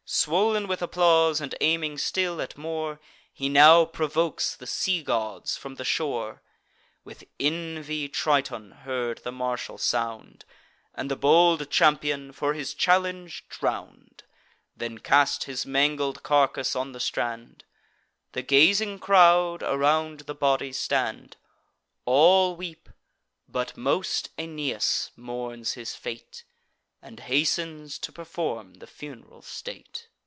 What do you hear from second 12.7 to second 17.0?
challenge, drown'd; Then cast his mangled carcass on the